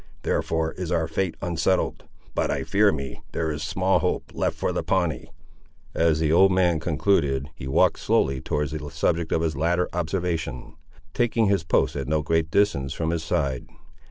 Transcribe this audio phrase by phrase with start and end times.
[0.23, 4.71] Therefore is our fate unsettled; but I fear me there is small hope left for
[4.71, 5.29] the Pawnee!"
[5.93, 10.73] As the old man concluded, he walked slowly towards the subject of his latter observation,
[11.13, 13.67] taking his post at no great distance from his side.